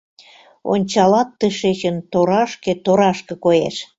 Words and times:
Ончалат 0.71 1.29
тышечын— 1.39 1.95
торашке-торашке 2.11 3.33
коеш. 3.43 3.75